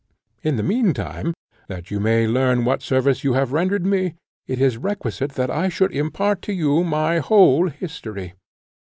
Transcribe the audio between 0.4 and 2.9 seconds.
In the meantime, that you may learn what